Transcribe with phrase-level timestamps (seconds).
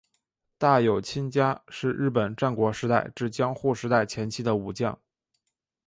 [0.57, 4.99] 大友亲家是日本战国时代至江户时代前期的武将。